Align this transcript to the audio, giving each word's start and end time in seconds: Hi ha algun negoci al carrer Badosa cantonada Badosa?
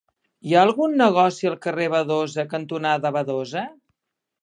Hi 0.51 0.55
ha 0.55 0.63
algun 0.67 0.95
negoci 1.01 1.51
al 1.51 1.57
carrer 1.67 1.87
Badosa 1.97 2.49
cantonada 2.57 3.15
Badosa? 3.19 3.69